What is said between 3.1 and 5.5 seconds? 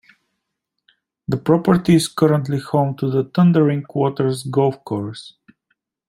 the Thundering Waters Golf Course.